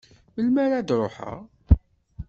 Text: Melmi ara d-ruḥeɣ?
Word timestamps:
Melmi 0.33 0.59
ara 0.63 0.87
d-ruḥeɣ? 0.87 1.39